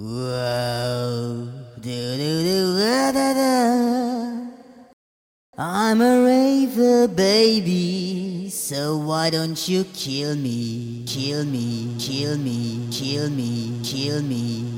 [0.00, 1.50] I'm
[6.00, 11.02] a raver baby, so why don't you kill me?
[11.04, 14.77] Kill me, kill me, kill me, kill me.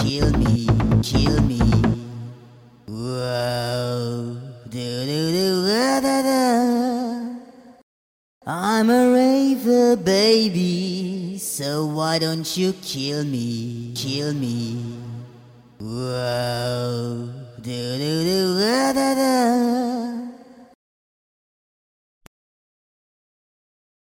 [0.00, 0.66] kill me,
[1.02, 1.60] kill me.
[2.88, 4.38] Whoa.
[8.44, 11.38] I'm a raver, baby.
[11.38, 14.76] So why don't you kill me, kill me?
[15.78, 17.28] Whoa.